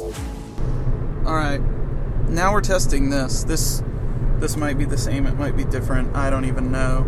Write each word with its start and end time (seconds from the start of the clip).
All 0.00 1.34
right, 1.34 1.60
now 2.28 2.52
we're 2.54 2.62
testing 2.62 3.10
this. 3.10 3.44
This 3.44 3.82
this 4.38 4.56
might 4.56 4.78
be 4.78 4.86
the 4.86 4.96
same. 4.96 5.26
It 5.26 5.34
might 5.34 5.56
be 5.56 5.64
different. 5.64 6.16
I 6.16 6.30
don't 6.30 6.46
even 6.46 6.72
know. 6.72 7.00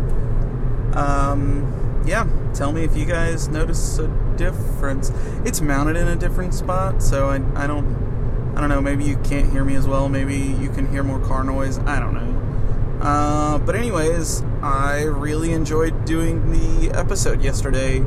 Um, 0.93 2.03
yeah, 2.05 2.27
tell 2.53 2.71
me 2.71 2.83
if 2.83 2.95
you 2.95 3.05
guys 3.05 3.47
notice 3.47 3.97
a 3.97 4.07
difference. 4.37 5.11
It's 5.43 5.59
mounted 5.59 5.95
in 5.95 6.07
a 6.07 6.15
different 6.15 6.53
spot, 6.53 7.01
so 7.01 7.29
I 7.29 7.37
I 7.55 7.65
don't 7.65 8.53
I 8.55 8.59
don't 8.59 8.69
know. 8.69 8.81
Maybe 8.81 9.05
you 9.05 9.17
can't 9.23 9.51
hear 9.51 9.65
me 9.65 9.73
as 9.73 9.87
well. 9.87 10.07
Maybe 10.07 10.37
you 10.37 10.69
can 10.69 10.87
hear 10.91 11.01
more 11.01 11.19
car 11.19 11.43
noise. 11.43 11.79
I 11.79 11.99
don't 11.99 12.13
know. 12.13 13.01
Uh, 13.01 13.57
but 13.57 13.75
anyways, 13.75 14.43
I 14.61 15.03
really 15.03 15.51
enjoyed 15.51 16.05
doing 16.05 16.51
the 16.51 16.91
episode 16.91 17.41
yesterday 17.41 18.01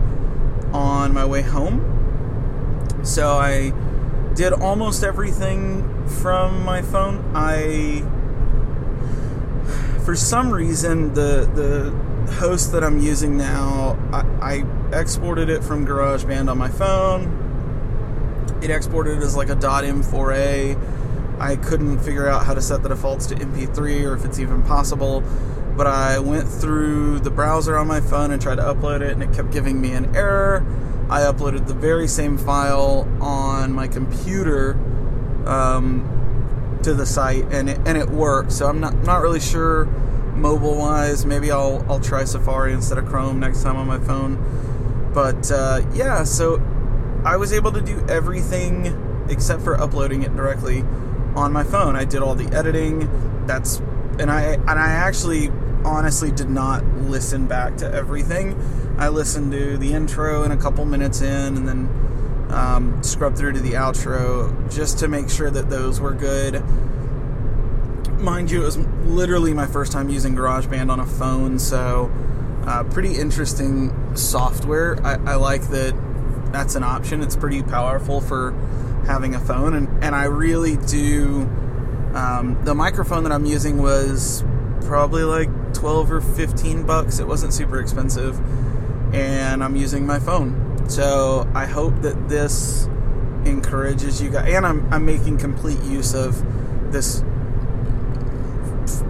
on 0.72 1.12
my 1.12 1.24
way 1.24 1.42
home. 1.42 1.82
So 3.02 3.32
I 3.32 3.72
did 4.36 4.52
almost 4.52 5.02
everything 5.02 6.06
from 6.06 6.62
my 6.62 6.82
phone. 6.82 7.24
I 7.34 8.04
for 10.04 10.14
some 10.14 10.52
reason 10.52 11.14
the 11.14 11.50
the 11.54 12.32
host 12.34 12.72
that 12.72 12.84
I'm 12.84 12.98
using 12.98 13.36
now, 13.36 13.98
I, 14.12 14.64
I 14.92 15.00
exported 15.00 15.48
it 15.48 15.64
from 15.64 15.86
GarageBand 15.86 16.50
on 16.50 16.58
my 16.58 16.68
phone. 16.68 17.42
It 18.62 18.70
exported 18.70 19.18
as 19.22 19.36
like 19.36 19.48
a 19.48 19.56
.m4a. 19.56 21.40
I 21.40 21.56
couldn't 21.56 21.98
figure 22.00 22.28
out 22.28 22.44
how 22.46 22.54
to 22.54 22.62
set 22.62 22.82
the 22.82 22.88
defaults 22.88 23.26
to 23.26 23.34
MP3 23.34 24.04
or 24.06 24.14
if 24.14 24.24
it's 24.24 24.38
even 24.38 24.62
possible. 24.62 25.22
But 25.76 25.86
I 25.86 26.18
went 26.18 26.48
through 26.48 27.20
the 27.20 27.30
browser 27.30 27.76
on 27.76 27.86
my 27.86 28.00
phone 28.00 28.30
and 28.30 28.40
tried 28.40 28.56
to 28.56 28.62
upload 28.62 29.02
it, 29.02 29.12
and 29.12 29.22
it 29.22 29.32
kept 29.34 29.50
giving 29.50 29.80
me 29.80 29.92
an 29.92 30.16
error. 30.16 30.64
I 31.08 31.20
uploaded 31.20 31.66
the 31.66 31.74
very 31.74 32.08
same 32.08 32.36
file 32.36 33.08
on 33.20 33.72
my 33.72 33.86
computer 33.86 34.72
um, 35.46 36.80
to 36.82 36.94
the 36.94 37.06
site, 37.06 37.44
and 37.52 37.70
it, 37.70 37.78
and 37.86 37.96
it 37.96 38.10
worked. 38.10 38.52
So 38.52 38.66
I'm 38.66 38.80
not 38.80 38.94
not 39.04 39.22
really 39.22 39.40
sure 39.40 39.86
mobile 40.34 40.76
wise. 40.76 41.24
Maybe 41.24 41.50
I'll 41.50 41.84
I'll 41.88 42.00
try 42.00 42.24
Safari 42.24 42.72
instead 42.72 42.98
of 42.98 43.06
Chrome 43.06 43.38
next 43.38 43.62
time 43.62 43.76
on 43.76 43.86
my 43.86 43.98
phone. 43.98 45.12
But 45.14 45.50
uh, 45.50 45.82
yeah, 45.94 46.24
so 46.24 46.60
I 47.24 47.36
was 47.36 47.52
able 47.52 47.72
to 47.72 47.80
do 47.80 48.04
everything 48.08 49.26
except 49.30 49.62
for 49.62 49.80
uploading 49.80 50.22
it 50.22 50.34
directly 50.36 50.82
on 51.34 51.52
my 51.52 51.64
phone. 51.64 51.96
I 51.96 52.04
did 52.04 52.22
all 52.22 52.34
the 52.34 52.54
editing. 52.54 53.08
That's 53.46 53.78
and 54.18 54.30
I 54.30 54.54
and 54.54 54.70
I 54.70 54.88
actually 54.88 55.50
honestly 55.86 56.30
did 56.30 56.50
not 56.50 56.84
listen 56.84 57.46
back 57.46 57.76
to 57.78 57.90
everything. 57.90 58.60
I 58.98 59.08
listened 59.08 59.52
to 59.52 59.78
the 59.78 59.92
intro 59.92 60.42
and 60.42 60.52
a 60.52 60.56
couple 60.56 60.84
minutes 60.84 61.20
in, 61.20 61.56
and 61.56 61.68
then 61.68 62.48
um, 62.50 63.02
scrubbed 63.02 63.38
through 63.38 63.52
to 63.52 63.60
the 63.60 63.72
outro 63.72 64.72
just 64.74 64.98
to 64.98 65.08
make 65.08 65.30
sure 65.30 65.50
that 65.50 65.70
those 65.70 66.00
were 66.00 66.12
good. 66.12 66.62
Mind 68.18 68.50
you, 68.50 68.62
it 68.62 68.64
was 68.64 68.78
literally 68.78 69.54
my 69.54 69.66
first 69.66 69.92
time 69.92 70.08
using 70.08 70.34
GarageBand 70.34 70.90
on 70.90 71.00
a 71.00 71.06
phone, 71.06 71.58
so 71.58 72.10
uh, 72.66 72.82
pretty 72.84 73.16
interesting 73.16 74.16
software. 74.16 74.98
I, 75.06 75.14
I 75.32 75.34
like 75.36 75.62
that 75.68 75.94
that's 76.52 76.74
an 76.74 76.82
option. 76.82 77.22
It's 77.22 77.36
pretty 77.36 77.62
powerful 77.62 78.20
for 78.20 78.52
having 79.06 79.34
a 79.34 79.40
phone, 79.40 79.74
and, 79.74 80.02
and 80.02 80.14
I 80.14 80.24
really 80.24 80.76
do. 80.76 81.42
Um, 82.14 82.58
the 82.64 82.74
microphone 82.74 83.24
that 83.24 83.32
I'm 83.32 83.44
using 83.44 83.76
was 83.76 84.42
probably 84.86 85.22
like 85.22 85.50
12 85.76 86.12
or 86.12 86.20
15 86.20 86.86
bucks. 86.86 87.18
It 87.18 87.26
wasn't 87.26 87.52
super 87.52 87.80
expensive. 87.80 88.38
And 89.14 89.62
I'm 89.62 89.76
using 89.76 90.06
my 90.06 90.18
phone. 90.18 90.88
So 90.88 91.50
I 91.54 91.66
hope 91.66 92.00
that 92.02 92.28
this 92.28 92.86
encourages 93.44 94.20
you 94.20 94.30
guys. 94.30 94.52
And 94.52 94.66
I'm, 94.66 94.92
I'm 94.92 95.06
making 95.06 95.38
complete 95.38 95.80
use 95.82 96.14
of 96.14 96.42
this 96.92 97.22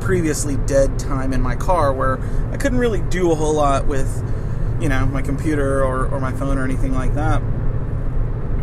previously 0.00 0.56
dead 0.66 0.98
time 0.98 1.32
in 1.32 1.40
my 1.40 1.56
car 1.56 1.92
where 1.92 2.18
I 2.52 2.56
couldn't 2.56 2.78
really 2.78 3.02
do 3.02 3.32
a 3.32 3.34
whole 3.34 3.54
lot 3.54 3.86
with, 3.86 4.22
you 4.80 4.88
know, 4.88 5.06
my 5.06 5.22
computer 5.22 5.82
or, 5.82 6.06
or 6.06 6.20
my 6.20 6.32
phone 6.32 6.58
or 6.58 6.64
anything 6.64 6.94
like 6.94 7.14
that. 7.14 7.42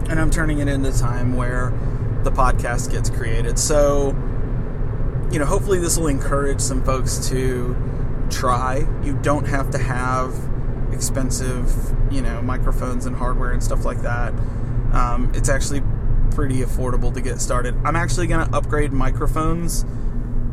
And 0.09 0.19
I'm 0.19 0.31
turning 0.31 0.59
it 0.59 0.67
into 0.67 0.91
time 0.97 1.35
where 1.35 1.73
the 2.23 2.31
podcast 2.31 2.91
gets 2.91 3.09
created. 3.09 3.59
So 3.59 4.15
you 5.33 5.39
know, 5.39 5.45
hopefully 5.45 5.79
this 5.79 5.97
will 5.97 6.07
encourage 6.07 6.61
some 6.61 6.83
folks 6.83 7.27
to 7.29 7.75
try. 8.29 8.87
You 9.03 9.17
don't 9.23 9.45
have 9.45 9.71
to 9.71 9.79
have 9.79 10.31
expensive, 10.93 11.73
you 12.11 12.21
know, 12.21 12.39
microphones 12.43 13.07
and 13.07 13.15
hardware 13.15 13.51
and 13.51 13.63
stuff 13.63 13.83
like 13.83 14.03
that. 14.03 14.31
Um, 14.93 15.31
it's 15.33 15.49
actually 15.49 15.81
pretty 16.29 16.59
affordable 16.59 17.11
to 17.15 17.19
get 17.19 17.41
started. 17.41 17.75
I'm 17.83 17.95
actually 17.95 18.27
going 18.27 18.47
to 18.47 18.55
upgrade 18.55 18.93
microphones. 18.93 19.85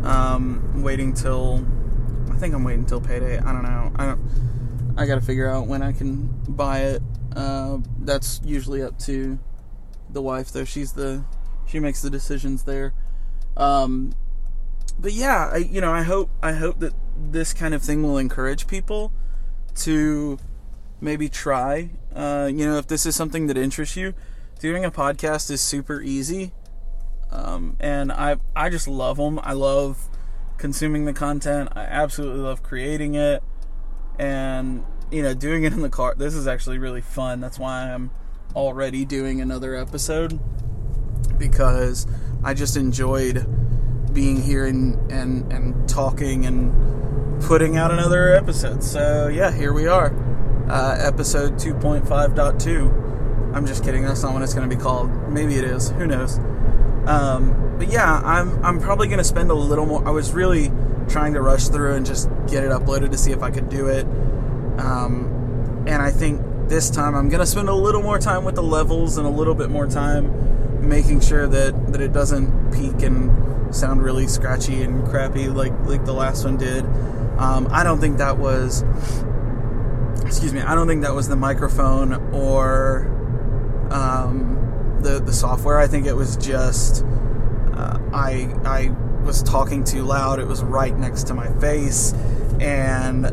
Um, 0.03 0.83
waiting 0.83 1.13
till 1.13 1.67
I 2.31 2.37
think 2.37 2.55
I'm 2.55 2.65
waiting 2.65 2.87
till 2.87 3.03
payday. 3.03 3.39
I 3.39 3.53
don't 3.53 3.63
know. 3.63 3.93
I 3.97 4.07
don't. 4.07 4.95
I 4.97 5.05
got 5.05 5.17
to 5.17 5.21
figure 5.21 5.49
out 5.49 5.67
when 5.67 5.83
I 5.83 5.93
can 5.93 6.27
buy 6.49 6.81
it. 6.81 7.03
Uh, 7.37 7.79
that's 7.99 8.41
usually 8.43 8.83
up 8.83 8.99
to 9.01 9.39
the 10.09 10.23
wife, 10.23 10.51
though. 10.53 10.65
She's 10.65 10.93
the 10.93 11.23
she 11.67 11.81
makes 11.81 12.01
the 12.01 12.09
decisions 12.09 12.63
there. 12.63 12.95
Um, 13.59 14.15
but 15.01 15.13
yeah, 15.13 15.51
I 15.53 15.59
you 15.59 15.81
know 15.81 15.93
I 15.93 16.03
hope 16.03 16.31
I 16.43 16.53
hope 16.53 16.81
that 16.81 16.93
this 17.17 17.53
kind 17.53 17.75
of 17.75 17.83
thing 17.83 18.03
will 18.03 18.19
encourage 18.19 18.67
people 18.67 19.13
to 19.77 20.39
maybe 21.01 21.29
try. 21.29 21.91
Uh, 22.15 22.51
you 22.53 22.67
know, 22.67 22.77
if 22.79 22.87
this 22.87 23.07
is 23.07 23.17
something 23.17 23.47
that 23.47 23.57
interests 23.57 23.97
you, 23.97 24.15
doing 24.59 24.85
a 24.85 24.91
podcast 24.91 25.51
is 25.51 25.61
super 25.61 26.01
easy, 26.03 26.53
um, 27.31 27.77
and 27.81 28.13
I 28.13 28.37
I 28.55 28.69
just 28.69 28.87
love 28.89 29.17
them. 29.17 29.41
I 29.43 29.53
love 29.53 30.09
consuming 30.59 31.07
the 31.07 31.15
content. 31.15 31.71
I 31.73 31.83
absolutely 31.83 32.41
love 32.41 32.63
creating 32.63 33.15
it, 33.15 33.43
and 34.19 34.85
you 35.11 35.23
know, 35.23 35.35
doing 35.35 35.65
it 35.65 35.73
in 35.73 35.81
the 35.81 35.89
car. 35.89 36.15
This 36.17 36.35
is 36.35 36.47
actually 36.47 36.79
really 36.79 37.01
fun. 37.01 37.41
That's 37.41 37.59
why 37.59 37.93
I'm 37.93 38.11
already 38.55 39.05
doing 39.05 39.41
another 39.41 39.75
episode 39.75 40.39
because 41.39 42.07
I 42.43 42.55
just 42.55 42.77
enjoyed 42.77 43.47
being 44.13 44.41
here 44.41 44.67
and, 44.67 45.11
and, 45.11 45.51
and 45.53 45.89
talking 45.89 46.47
and 46.47 47.43
putting 47.43 47.77
out 47.77 47.91
another 47.91 48.35
episode. 48.35 48.83
So, 48.83 49.29
yeah, 49.29 49.51
here 49.51 49.73
we 49.73 49.87
are. 49.87 50.15
Uh, 50.69 50.97
episode 51.01 51.55
2.5.2. 51.55 53.55
I'm 53.55 53.67
just 53.67 53.85
kidding. 53.85 54.05
That's 54.05 54.23
not 54.23 54.33
what 54.33 54.43
it's 54.43 54.55
going 54.55 54.69
to 54.69 54.75
be 54.75 54.81
called. 54.81 55.11
Maybe 55.29 55.57
it 55.57 55.65
is. 55.65 55.91
Who 55.91 56.07
knows? 56.07 56.39
Um, 57.07 57.77
but 57.79 57.89
yeah, 57.89 58.21
I'm, 58.25 58.63
I'm 58.65 58.81
probably 58.81 59.09
going 59.09 59.19
to 59.19 59.25
spend 59.25 59.51
a 59.51 59.55
little 59.55 59.87
more. 59.87 60.07
I 60.07 60.11
was 60.11 60.33
really 60.33 60.71
trying 61.09 61.35
to 61.35 61.43
rush 61.43 61.69
through 61.69 61.95
and 61.95 62.07
just 62.07 62.29
get 62.49 62.63
it 62.63 62.71
uploaded 62.71 63.11
to 63.11 63.19
see 63.19 63.33
if 63.33 63.43
I 63.43 63.51
could 63.51 63.69
do 63.69 63.89
it. 63.89 64.05
Um, 64.79 65.85
and 65.87 66.01
I 66.01 66.11
think 66.11 66.41
this 66.69 66.91
time 66.91 67.17
I'm 67.17 67.29
going 67.29 67.41
to 67.41 67.47
spend 67.47 67.69
a 67.69 67.75
little 67.75 68.03
more 68.03 68.19
time 68.19 68.45
with 68.45 68.55
the 68.55 68.63
levels 68.63 69.19
and 69.19 69.27
a 69.27 69.31
little 69.31 69.55
bit 69.55 69.71
more 69.71 69.87
time 69.87 70.50
making 70.81 71.21
sure 71.21 71.47
that, 71.47 71.93
that 71.93 72.01
it 72.01 72.13
doesn't 72.13 72.73
peak 72.73 73.03
and 73.03 73.75
sound 73.75 74.03
really 74.03 74.27
scratchy 74.27 74.83
and 74.83 75.07
crappy 75.09 75.49
like 75.49 75.73
like 75.87 76.05
the 76.05 76.13
last 76.13 76.45
one 76.45 76.57
did. 76.57 76.85
Um, 77.39 77.69
I 77.71 77.85
don't 77.85 78.01
think 78.01 78.19
that 78.19 78.39
was. 78.39 78.85
Excuse 80.25 80.53
me. 80.53 80.61
I 80.61 80.75
don't 80.75 80.87
think 80.87 81.03
that 81.03 81.15
was 81.15 81.29
the 81.29 81.37
microphone 81.37 82.13
or 82.35 83.07
um, 83.91 84.99
the 85.03 85.21
the 85.21 85.33
software. 85.33 85.79
I 85.79 85.87
think 85.87 86.07
it 86.07 86.15
was 86.15 86.37
just 86.37 87.05
uh, 87.75 87.99
I 88.13 88.53
I 88.65 88.91
was 89.25 89.43
talking 89.43 89.85
too 89.85 90.03
loud. 90.03 90.39
It 90.39 90.47
was 90.47 90.63
right 90.63 90.97
next 90.97 91.27
to 91.29 91.35
my 91.35 91.51
face, 91.61 92.13
and 92.61 93.27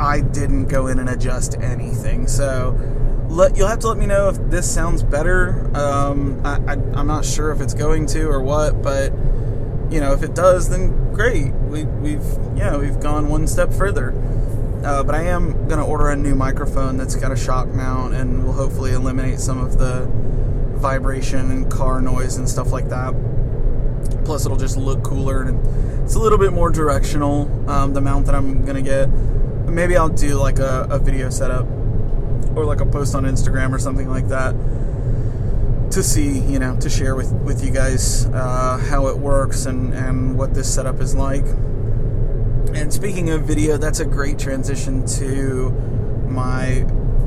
I 0.00 0.20
didn't 0.20 0.66
go 0.66 0.86
in 0.86 0.98
and 0.98 1.08
adjust 1.08 1.58
anything. 1.58 2.26
So 2.26 2.72
let, 3.28 3.56
you'll 3.56 3.68
have 3.68 3.80
to 3.80 3.88
let 3.88 3.96
me 3.96 4.06
know 4.06 4.28
if 4.28 4.36
this 4.50 4.72
sounds 4.72 5.02
better. 5.02 5.70
Um, 5.76 6.40
I, 6.44 6.56
I, 6.66 6.72
I'm 6.72 7.06
not 7.06 7.24
sure 7.24 7.50
if 7.52 7.60
it's 7.60 7.74
going 7.74 8.06
to 8.06 8.28
or 8.28 8.40
what, 8.40 8.82
but 8.82 9.12
you 9.90 10.00
know, 10.00 10.12
if 10.12 10.22
it 10.22 10.34
does, 10.34 10.68
then 10.68 11.12
great. 11.12 11.52
We, 11.52 11.84
we've 11.84 12.24
yeah, 12.56 12.76
we've 12.76 12.98
gone 13.00 13.28
one 13.28 13.46
step 13.46 13.72
further. 13.72 14.12
Uh, 14.84 15.02
but 15.02 15.14
I 15.14 15.22
am 15.22 15.66
gonna 15.68 15.86
order 15.86 16.10
a 16.10 16.16
new 16.16 16.34
microphone 16.34 16.96
that's 16.96 17.16
got 17.16 17.32
a 17.32 17.36
shock 17.36 17.68
mount 17.68 18.14
and 18.14 18.44
will 18.44 18.52
hopefully 18.52 18.92
eliminate 18.92 19.40
some 19.40 19.58
of 19.58 19.78
the 19.78 20.06
vibration 20.76 21.50
and 21.50 21.70
car 21.70 22.00
noise 22.00 22.36
and 22.36 22.48
stuff 22.48 22.70
like 22.70 22.88
that. 22.90 23.14
Plus, 24.24 24.44
it'll 24.44 24.58
just 24.58 24.76
look 24.76 25.02
cooler 25.02 25.42
and 25.42 26.04
it's 26.04 26.14
a 26.14 26.18
little 26.18 26.38
bit 26.38 26.52
more 26.52 26.70
directional. 26.70 27.48
Um, 27.70 27.94
the 27.94 28.00
mount 28.00 28.26
that 28.26 28.34
I'm 28.34 28.64
gonna 28.64 28.82
get. 28.82 29.08
Maybe 29.08 29.96
I'll 29.96 30.08
do 30.08 30.34
like 30.34 30.58
a, 30.58 30.86
a 30.90 30.98
video 30.98 31.30
setup 31.30 31.66
or 32.56 32.64
like 32.64 32.80
a 32.80 32.86
post 32.86 33.14
on 33.14 33.24
Instagram 33.24 33.72
or 33.72 33.78
something 33.78 34.08
like 34.08 34.28
that 34.28 34.54
to 35.90 36.02
see, 36.02 36.40
you 36.40 36.58
know, 36.58 36.76
to 36.80 36.90
share 36.90 37.14
with, 37.14 37.32
with 37.32 37.64
you 37.64 37.70
guys 37.70 38.26
uh, 38.26 38.78
how 38.90 39.06
it 39.06 39.16
works 39.16 39.66
and, 39.66 39.94
and 39.94 40.36
what 40.36 40.52
this 40.52 40.72
setup 40.72 41.00
is 41.00 41.14
like. 41.14 41.44
And 42.74 42.92
speaking 42.92 43.30
of 43.30 43.42
video, 43.42 43.76
that's 43.76 44.00
a 44.00 44.04
great 44.04 44.38
transition 44.38 45.06
to 45.18 45.70
my 46.28 46.84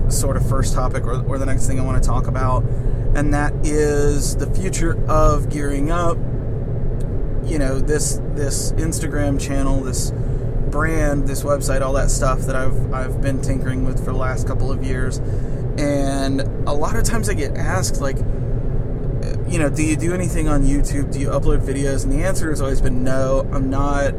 sort 0.10 0.36
of 0.36 0.48
first 0.48 0.74
topic 0.74 1.06
or, 1.06 1.26
or 1.26 1.38
the 1.38 1.46
next 1.46 1.68
thing 1.68 1.80
I 1.80 1.84
want 1.84 2.02
to 2.02 2.08
talk 2.08 2.28
about, 2.28 2.64
and 3.16 3.34
that 3.34 3.54
is 3.64 4.36
the 4.36 4.48
future 4.54 5.02
of 5.10 5.50
gearing 5.50 5.90
up. 5.90 6.18
You 7.46 7.60
know, 7.60 7.80
this 7.80 8.20
this 8.34 8.74
Instagram 8.74 9.40
channel, 9.40 9.82
this 9.82 10.12
brand, 10.72 11.28
this 11.28 11.44
website, 11.44 11.82
all 11.82 11.94
that 11.94 12.10
stuff 12.10 12.42
that 12.42 12.56
I've 12.56 12.94
I've 12.94 13.22
been 13.22 13.42
tinkering 13.42 13.86
with 13.86 14.00
for 14.00 14.12
the 14.12 14.18
last 14.18 14.48
couple 14.48 14.72
of 14.72 14.84
years, 14.84 15.18
and 15.78 16.42
a 16.68 16.74
lot 16.74 16.96
of 16.96 17.04
times 17.04 17.30
I 17.30 17.34
get 17.34 17.56
asked 17.56 18.02
like, 18.02 18.18
you 19.50 19.60
know, 19.60 19.70
do 19.70 19.84
you 19.84 19.96
do 19.96 20.14
anything 20.14 20.48
on 20.48 20.64
YouTube? 20.64 21.12
Do 21.12 21.20
you 21.20 21.30
upload 21.30 21.62
videos? 21.62 22.04
And 22.04 22.12
the 22.12 22.24
answer 22.24 22.50
has 22.50 22.62
always 22.62 22.82
been 22.82 23.04
no. 23.04 23.48
I'm 23.52 23.70
not. 23.70 24.14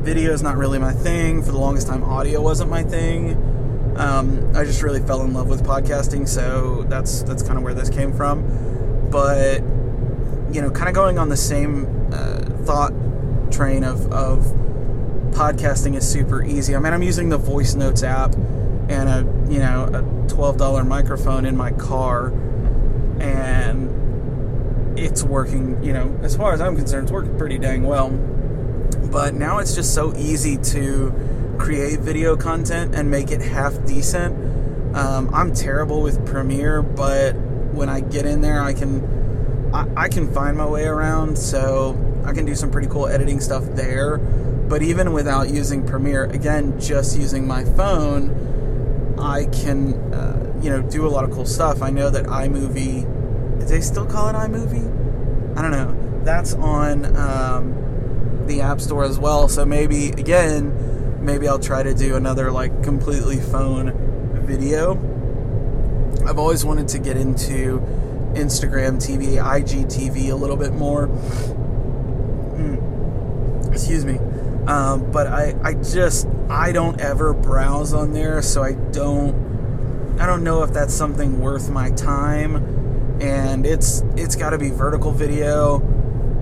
Video 0.00 0.32
is 0.32 0.42
not 0.42 0.56
really 0.56 0.78
my 0.78 0.92
thing. 0.92 1.42
For 1.42 1.52
the 1.52 1.58
longest 1.58 1.86
time, 1.86 2.02
audio 2.02 2.40
wasn't 2.40 2.70
my 2.70 2.82
thing. 2.82 3.36
Um, 3.96 4.56
I 4.56 4.64
just 4.64 4.82
really 4.82 5.00
fell 5.00 5.22
in 5.22 5.34
love 5.34 5.48
with 5.48 5.62
podcasting, 5.62 6.26
so 6.26 6.84
that's 6.84 7.22
that's 7.22 7.42
kind 7.42 7.58
of 7.58 7.64
where 7.64 7.74
this 7.74 7.90
came 7.90 8.12
from. 8.12 9.08
But 9.10 9.60
you 10.52 10.62
know, 10.62 10.70
kind 10.70 10.88
of 10.88 10.94
going 10.94 11.18
on 11.18 11.28
the 11.28 11.36
same 11.36 11.86
uh, 12.12 12.40
thought 12.64 12.92
train 13.50 13.84
of 13.84 14.10
of 14.12 14.59
podcasting 15.30 15.96
is 15.96 16.08
super 16.08 16.44
easy. 16.44 16.76
I 16.76 16.78
mean, 16.78 16.92
I'm 16.92 17.02
using 17.02 17.28
the 17.28 17.38
Voice 17.38 17.74
Notes 17.74 18.02
app 18.02 18.34
and 18.88 19.08
a 19.08 19.52
you 19.52 19.60
know 19.60 19.84
a 19.92 20.28
twelve 20.28 20.56
dollar 20.56 20.84
microphone 20.84 21.46
in 21.46 21.56
my 21.56 21.72
car, 21.72 22.28
and 23.20 24.98
it's 24.98 25.22
working. 25.22 25.82
You 25.82 25.92
know, 25.92 26.18
as 26.22 26.36
far 26.36 26.52
as 26.52 26.60
I'm 26.60 26.76
concerned, 26.76 27.04
it's 27.04 27.12
working 27.12 27.36
pretty 27.38 27.58
dang 27.58 27.84
well. 27.84 28.10
But 29.10 29.34
now 29.34 29.58
it's 29.58 29.74
just 29.74 29.94
so 29.94 30.14
easy 30.16 30.56
to 30.56 31.12
create 31.58 32.00
video 32.00 32.36
content 32.36 32.94
and 32.94 33.10
make 33.10 33.30
it 33.30 33.40
half 33.40 33.84
decent. 33.86 34.96
Um, 34.96 35.32
I'm 35.34 35.54
terrible 35.54 36.02
with 36.02 36.24
Premiere, 36.26 36.82
but 36.82 37.34
when 37.34 37.88
I 37.88 38.00
get 38.00 38.26
in 38.26 38.40
there, 38.40 38.62
I 38.62 38.72
can 38.72 39.70
I, 39.72 40.04
I 40.04 40.08
can 40.08 40.32
find 40.32 40.56
my 40.56 40.66
way 40.66 40.84
around. 40.84 41.38
So 41.38 41.96
I 42.24 42.32
can 42.32 42.44
do 42.44 42.54
some 42.54 42.70
pretty 42.70 42.88
cool 42.88 43.06
editing 43.06 43.40
stuff 43.40 43.64
there. 43.74 44.20
But 44.70 44.82
even 44.82 45.12
without 45.12 45.50
using 45.50 45.84
Premiere, 45.84 46.26
again, 46.26 46.80
just 46.80 47.18
using 47.18 47.44
my 47.44 47.64
phone, 47.64 49.16
I 49.18 49.46
can 49.46 49.94
uh, 50.14 50.60
you 50.62 50.70
know 50.70 50.80
do 50.80 51.04
a 51.06 51.10
lot 51.10 51.24
of 51.24 51.32
cool 51.32 51.44
stuff. 51.44 51.82
I 51.82 51.90
know 51.90 52.08
that 52.08 52.26
iMovie, 52.26 53.58
do 53.58 53.66
they 53.66 53.80
still 53.80 54.06
call 54.06 54.28
it 54.28 54.34
iMovie? 54.34 55.58
I 55.58 55.62
don't 55.62 55.72
know. 55.72 56.22
That's 56.24 56.54
on 56.54 57.16
um, 57.16 58.46
the 58.46 58.60
App 58.60 58.80
Store 58.80 59.02
as 59.02 59.18
well. 59.18 59.48
So 59.48 59.64
maybe 59.64 60.10
again 60.10 61.20
maybe 61.20 61.48
I'll 61.48 61.58
try 61.58 61.82
to 61.82 61.92
do 61.92 62.14
another 62.14 62.52
like 62.52 62.84
completely 62.84 63.40
phone 63.40 63.92
video. 64.46 64.92
I've 66.24 66.38
always 66.38 66.64
wanted 66.64 66.86
to 66.88 67.00
get 67.00 67.16
into 67.16 67.80
Instagram 68.34 68.98
TV, 68.98 69.42
IGTV 69.42 70.30
a 70.30 70.36
little 70.36 70.56
bit 70.56 70.72
more. 70.72 71.08
Mm. 72.56 73.72
Excuse 73.72 74.04
me. 74.04 74.20
Um, 74.66 75.10
but 75.10 75.26
I, 75.26 75.56
I 75.62 75.74
just 75.74 76.26
I 76.48 76.72
don't 76.72 77.00
ever 77.00 77.32
browse 77.32 77.92
on 77.92 78.12
there, 78.12 78.42
so 78.42 78.62
I 78.62 78.72
don't 78.72 80.18
I 80.20 80.26
don't 80.26 80.44
know 80.44 80.62
if 80.62 80.72
that's 80.72 80.94
something 80.94 81.40
worth 81.40 81.70
my 81.70 81.90
time. 81.92 82.78
And 83.20 83.66
it's 83.66 84.02
it's 84.16 84.36
got 84.36 84.50
to 84.50 84.58
be 84.58 84.70
vertical 84.70 85.12
video 85.12 85.80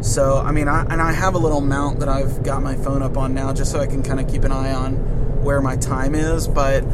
so, 0.00 0.38
I 0.38 0.52
mean, 0.52 0.68
I, 0.68 0.82
and 0.82 1.02
I 1.02 1.12
have 1.12 1.34
a 1.34 1.38
little 1.38 1.60
mount 1.60 2.00
that 2.00 2.08
I've 2.08 2.42
got 2.44 2.62
my 2.62 2.76
phone 2.76 3.02
up 3.02 3.16
on 3.16 3.34
now 3.34 3.52
just 3.52 3.72
so 3.72 3.80
I 3.80 3.86
can 3.86 4.02
kind 4.02 4.20
of 4.20 4.28
keep 4.28 4.44
an 4.44 4.52
eye 4.52 4.72
on 4.72 4.94
where 5.42 5.60
my 5.60 5.76
time 5.76 6.14
is. 6.14 6.46
But 6.46 6.84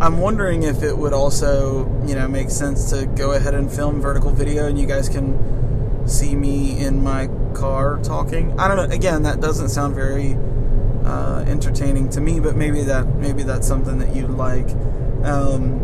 I'm 0.00 0.18
wondering 0.18 0.64
if 0.64 0.82
it 0.82 0.98
would 0.98 1.12
also, 1.12 1.86
you 2.04 2.16
know, 2.16 2.26
make 2.26 2.50
sense 2.50 2.90
to 2.90 3.06
go 3.06 3.32
ahead 3.32 3.54
and 3.54 3.70
film 3.70 4.00
vertical 4.00 4.32
video 4.32 4.66
and 4.66 4.78
you 4.78 4.86
guys 4.86 5.08
can 5.08 5.61
see 6.06 6.34
me 6.34 6.78
in 6.78 7.02
my 7.02 7.28
car 7.54 7.98
talking. 8.02 8.58
I 8.58 8.68
don't 8.68 8.76
know. 8.76 8.94
Again, 8.94 9.22
that 9.24 9.40
doesn't 9.40 9.68
sound 9.68 9.94
very 9.94 10.36
uh, 11.04 11.44
entertaining 11.46 12.08
to 12.10 12.20
me, 12.20 12.40
but 12.40 12.56
maybe 12.56 12.82
that 12.84 13.06
maybe 13.16 13.42
that's 13.42 13.66
something 13.66 13.98
that 13.98 14.14
you'd 14.14 14.30
like. 14.30 14.68
Um, 15.24 15.80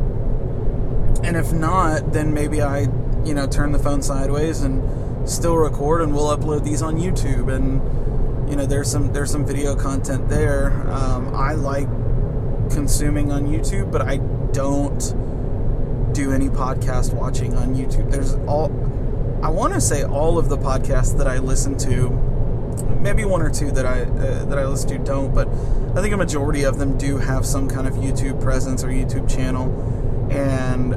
and 1.22 1.36
if 1.36 1.52
not, 1.52 2.12
then 2.12 2.32
maybe 2.32 2.62
I, 2.62 2.82
you 3.24 3.34
know, 3.34 3.46
turn 3.46 3.72
the 3.72 3.78
phone 3.78 4.02
sideways 4.02 4.62
and 4.62 4.82
still 5.28 5.56
record 5.56 6.00
and 6.02 6.14
we'll 6.14 6.36
upload 6.36 6.64
these 6.64 6.80
on 6.80 6.96
YouTube 6.96 7.54
and 7.54 8.50
you 8.50 8.56
know 8.56 8.64
there's 8.64 8.90
some 8.90 9.12
there's 9.12 9.30
some 9.30 9.44
video 9.44 9.76
content 9.76 10.28
there 10.28 10.70
um, 10.90 11.34
I 11.34 11.52
like 11.52 11.88
consuming 12.70 13.30
on 13.30 13.46
YouTube 13.46 13.92
but 13.92 14.00
I 14.00 14.16
don't 14.52 14.98
do 16.14 16.32
any 16.32 16.48
podcast 16.48 17.12
watching 17.12 17.54
on 17.54 17.74
YouTube 17.74 18.10
there's 18.10 18.34
all 18.46 18.68
I 19.42 19.50
want 19.50 19.74
to 19.74 19.80
say 19.80 20.04
all 20.04 20.38
of 20.38 20.48
the 20.48 20.58
podcasts 20.58 21.16
that 21.18 21.28
I 21.28 21.38
listen 21.38 21.76
to 21.78 22.10
maybe 23.00 23.24
one 23.24 23.42
or 23.42 23.50
two 23.50 23.70
that 23.72 23.86
I 23.86 24.02
uh, 24.02 24.44
that 24.46 24.58
I 24.58 24.66
listen 24.66 24.88
to 24.90 24.98
don't 24.98 25.34
but 25.34 25.48
I 25.96 26.02
think 26.02 26.12
a 26.14 26.16
majority 26.16 26.64
of 26.64 26.78
them 26.78 26.98
do 26.98 27.18
have 27.18 27.46
some 27.46 27.68
kind 27.68 27.86
of 27.86 27.94
YouTube 27.94 28.40
presence 28.40 28.82
or 28.84 28.88
YouTube 28.88 29.28
channel 29.28 29.68
and 30.30 30.92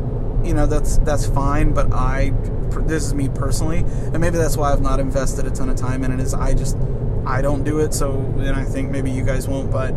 you 0.45 0.53
know 0.53 0.65
that's 0.65 0.97
that's 0.99 1.27
fine 1.27 1.73
but 1.73 1.93
I 1.93 2.33
this 2.79 3.05
is 3.05 3.13
me 3.13 3.29
personally, 3.29 3.79
and 3.79 4.19
maybe 4.19 4.37
that's 4.37 4.57
why 4.57 4.71
I've 4.71 4.81
not 4.81 4.99
invested 4.99 5.45
a 5.45 5.51
ton 5.51 5.69
of 5.69 5.75
time 5.75 6.03
in 6.03 6.11
it. 6.11 6.19
Is 6.19 6.33
I 6.33 6.53
just 6.53 6.77
I 7.25 7.41
don't 7.41 7.63
do 7.63 7.79
it, 7.79 7.93
so 7.93 8.13
and 8.39 8.51
I 8.51 8.63
think 8.63 8.91
maybe 8.91 9.11
you 9.11 9.23
guys 9.23 9.47
won't, 9.47 9.71
but 9.71 9.93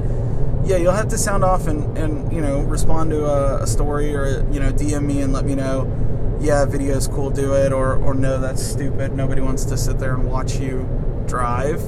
yeah, 0.64 0.76
you'll 0.76 0.92
have 0.92 1.08
to 1.08 1.18
sound 1.18 1.44
off 1.44 1.66
and 1.66 1.96
and 1.96 2.32
you 2.32 2.40
know 2.40 2.60
respond 2.60 3.10
to 3.10 3.24
a, 3.26 3.62
a 3.62 3.66
story 3.66 4.14
or 4.14 4.46
you 4.50 4.60
know 4.60 4.72
DM 4.72 5.04
me 5.04 5.20
and 5.20 5.32
let 5.32 5.44
me 5.44 5.54
know. 5.54 5.82
Yeah, 6.40 6.64
video 6.66 6.96
is 6.96 7.08
cool, 7.08 7.30
do 7.30 7.54
it, 7.54 7.72
or 7.72 7.96
or 7.96 8.14
no, 8.14 8.38
that's 8.38 8.62
stupid. 8.62 9.14
Nobody 9.14 9.40
wants 9.40 9.64
to 9.66 9.76
sit 9.76 9.98
there 9.98 10.14
and 10.14 10.28
watch 10.28 10.56
you 10.56 10.88
drive 11.26 11.82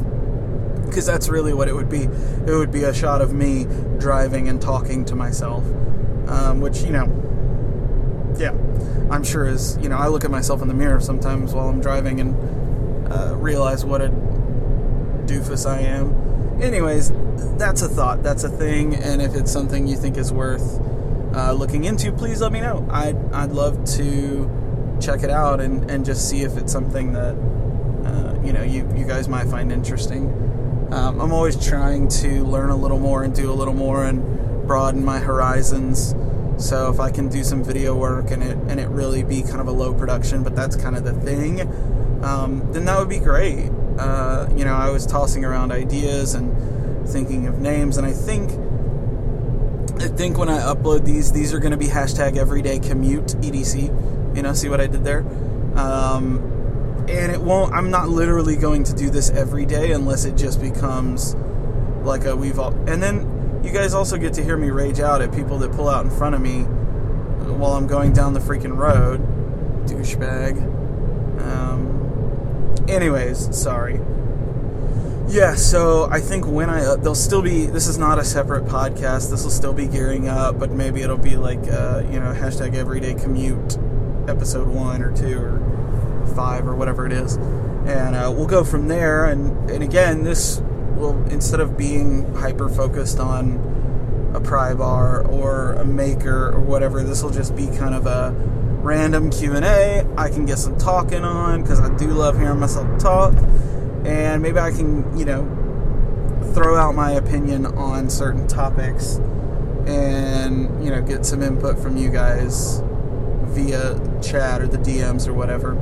because 0.87 1.05
that's 1.05 1.29
really 1.29 1.53
what 1.53 1.69
it 1.69 1.75
would 1.75 1.91
be. 1.91 2.03
It 2.03 2.57
would 2.57 2.73
be 2.73 2.85
a 2.85 2.95
shot 2.95 3.21
of 3.21 3.33
me 3.35 3.67
driving 3.99 4.49
and 4.49 4.61
talking 4.63 5.05
to 5.07 5.17
myself, 5.17 5.65
um, 6.29 6.61
which 6.61 6.83
you 6.83 6.93
know 6.93 7.07
yeah, 8.39 8.51
I'm 9.11 9.25
sure 9.25 9.47
is, 9.47 9.79
you 9.81 9.89
know, 9.89 9.97
I 9.97 10.09
look 10.09 10.25
at 10.25 10.31
myself 10.31 10.63
in 10.63 10.69
the 10.69 10.75
mirror 10.75 11.01
sometimes 11.01 11.55
while 11.55 11.69
I'm 11.69 11.81
driving 11.81 12.21
and 12.21 13.13
uh, 13.13 13.35
realize 13.37 13.85
what 13.85 14.03
a 14.03 14.09
doofus 15.27 15.69
I 15.69 15.81
am. 15.81 16.61
Anyways, 16.61 17.13
that's 17.59 17.83
a 17.83 17.89
thought, 17.89 18.23
that's 18.23 18.45
a 18.45 18.49
thing, 18.49 18.95
and 18.95 19.21
if 19.23 19.35
it's 19.35 19.53
something 19.53 19.87
you 19.87 19.97
think 19.97 20.17
is 20.17 20.33
worth 20.33 20.81
uh, 21.37 21.53
looking 21.53 21.85
into, 21.85 22.11
please 22.11 22.41
let 22.41 22.51
me 22.51 22.61
know. 22.61 22.87
I'd, 22.91 23.17
I'd 23.33 23.53
love 23.53 23.85
to 23.97 24.99
check 25.01 25.23
it 25.23 25.31
out 25.31 25.61
and, 25.61 25.91
and 25.91 26.05
just 26.05 26.29
see 26.29 26.43
if 26.43 26.57
it's 26.57 26.73
something 26.73 27.13
that, 27.13 27.35
uh, 28.05 28.41
you 28.43 28.53
know, 28.53 28.63
you, 28.63 28.91
you 28.97 29.05
guys 29.05 29.29
might 29.29 29.47
find 29.47 29.71
interesting. 29.71 30.33
Um, 30.91 31.21
I'm 31.21 31.33
always 31.33 31.63
trying 31.63 32.09
to 32.09 32.43
learn 32.45 32.71
a 32.71 32.77
little 32.77 32.99
more 32.99 33.23
and 33.23 33.35
do 33.35 33.51
a 33.51 33.55
little 33.55 33.75
more 33.75 34.05
and 34.05 34.67
broaden 34.67 35.05
my 35.05 35.19
horizons. 35.19 36.15
So 36.57 36.91
if 36.91 37.01
I 37.01 37.11
can 37.11 37.29
do 37.29 37.45
some 37.45 37.63
video 37.63 37.95
work 37.95 38.31
and 38.31 38.43
it 38.43 38.57
and 38.69 38.81
it 38.81 38.89
really 38.89 39.23
be 39.23 39.43
kind 39.43 39.61
of 39.61 39.69
a 39.69 39.73
low 39.73 39.93
production, 39.93 40.43
but 40.43 40.57
that's 40.57 40.75
kind 40.75 40.97
of 40.97 41.05
the 41.05 41.13
thing, 41.13 41.61
um, 42.25 42.73
then 42.73 42.87
that 42.87 42.99
would 42.99 43.11
be 43.11 43.19
great. 43.19 43.71
Uh, 43.99 44.49
you 44.57 44.65
know, 44.65 44.75
I 44.75 44.89
was 44.91 45.05
tossing 45.07 45.45
around 45.45 45.71
ideas 45.71 46.35
and 46.35 47.07
thinking 47.07 47.47
of 47.47 47.59
names, 47.59 47.99
and 47.99 48.07
I 48.07 48.13
think 48.13 48.51
I 49.99 50.09
think 50.09 50.37
when 50.39 50.49
I 50.49 50.59
upload 50.59 51.05
these, 51.05 51.33
these 51.33 51.55
are 51.55 51.59
going 51.59 51.71
to 51.71 51.77
be 51.77 51.87
hashtag 51.87 52.37
everyday 52.37 52.79
commute 52.79 53.27
EDC. 53.27 54.37
You 54.37 54.43
know, 54.43 54.53
see 54.53 54.69
what 54.69 54.81
I 54.81 54.87
did 54.87 55.05
there? 55.05 55.21
Um, 55.77 57.07
and 57.09 57.33
it 57.33 57.41
won't. 57.41 57.73
I'm 57.73 57.91
not 57.91 58.09
literally 58.09 58.57
going 58.57 58.85
to 58.85 58.95
do 58.95 59.11
this 59.11 59.31
every 59.31 59.65
day 59.65 59.93
unless 59.93 60.25
it 60.25 60.37
just 60.37 60.61
becomes 60.61 61.35
like 62.03 62.25
a 62.25 62.37
we've 62.37 62.59
all. 62.59 62.75
And 62.89 63.03
then 63.03 63.61
you 63.65 63.73
guys 63.73 63.95
also 63.95 64.17
get 64.17 64.35
to 64.35 64.45
hear 64.45 64.57
me 64.57 64.71
rage 64.71 65.01
out 65.01 65.23
at 65.23 65.33
people 65.33 65.59
that 65.59 65.73
pull 65.73 65.89
out 65.89 66.05
in 66.05 66.11
front 66.11 66.35
of 66.35 66.41
me 66.41 66.63
while 67.55 67.73
I'm 67.73 67.87
going 67.87 68.13
down 68.13 68.35
the 68.35 68.41
freaking 68.41 68.77
road. 68.77 69.21
Douchebag. 69.87 70.61
Um, 71.41 72.75
anyways, 72.89 73.57
sorry. 73.57 74.01
Yeah, 75.29 75.57
so 75.57 76.09
I 76.09 76.21
think 76.21 76.47
when 76.47 76.71
I 76.71 76.85
uh, 76.85 76.97
they'll 76.97 77.17
still 77.17 77.43
be. 77.43 77.67
This 77.67 77.89
is 77.89 77.99
not 77.99 78.19
a 78.21 78.25
separate 78.25 78.65
podcast. 78.67 79.29
This 79.29 79.43
will 79.43 79.51
still 79.51 79.73
be 79.73 79.89
gearing 79.89 80.29
up, 80.29 80.57
but 80.59 80.71
maybe 80.71 81.03
it'll 81.03 81.19
be 81.19 81.37
like 81.37 81.59
uh, 81.69 82.05
you 82.11 82.21
know 82.21 82.33
hashtag 82.33 82.77
Everyday 82.77 83.15
Commute, 83.15 83.77
episode 84.29 84.69
one 84.69 85.03
or 85.03 85.15
two 85.17 85.39
or 85.39 86.33
five 86.37 86.69
or 86.69 86.77
whatever 86.77 87.07
it 87.07 87.13
is, 87.13 87.37
and 87.87 88.15
uh, 88.15 88.33
we'll 88.35 88.47
go 88.47 88.63
from 88.63 88.87
there. 88.87 89.25
And 89.25 89.69
and 89.69 89.83
again, 89.83 90.23
this 90.23 90.61
will 90.95 91.21
instead 91.27 91.59
of 91.59 91.77
being 91.77 92.33
hyper 92.37 92.69
focused 92.69 93.19
on 93.19 94.31
a 94.33 94.41
pry 94.41 94.75
bar 94.75 95.27
or 95.27 95.73
a 95.73 95.85
maker 95.85 96.53
or 96.53 96.61
whatever, 96.61 97.03
this 97.03 97.25
will 97.25 97.31
just 97.31 97.57
be 97.57 97.67
kind 97.67 97.97
of 97.97 98.07
a 98.07 98.31
random 98.81 99.31
Q&A. 99.31 100.07
I 100.17 100.29
can 100.29 100.47
get 100.47 100.59
some 100.59 100.79
talking 100.79 101.25
on 101.25 101.63
because 101.63 101.81
I 101.81 101.95
do 101.97 102.07
love 102.07 102.39
hearing 102.39 102.61
myself 102.61 102.87
talk. 103.01 103.35
And 104.07 104.43
maybe 104.43 104.59
I 104.59 104.71
can, 104.71 105.19
you 105.19 105.25
know, 105.25 105.45
throw 106.55 106.77
out 106.77 106.95
my 106.95 107.11
opinion 107.13 107.67
on 107.67 108.09
certain 108.09 108.47
topics 108.49 109.21
and 109.87 110.85
you 110.85 110.91
know 110.91 111.01
get 111.01 111.25
some 111.25 111.43
input 111.43 111.79
from 111.79 111.97
you 111.97 112.11
guys 112.11 112.83
via 113.45 114.01
chat 114.23 114.61
or 114.61 114.67
the 114.67 114.79
DMs 114.79 115.29
or 115.29 115.33
whatever. 115.33 115.73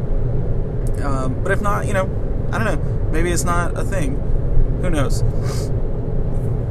Um, 1.02 1.42
but 1.42 1.52
if 1.52 1.60
not, 1.60 1.86
you 1.86 1.92
know, 1.92 2.04
I 2.52 2.58
don't 2.58 2.66
know. 2.66 3.10
Maybe 3.10 3.30
it's 3.30 3.44
not 3.44 3.76
a 3.78 3.84
thing. 3.84 4.16
Who 4.82 4.90
knows? 4.90 5.22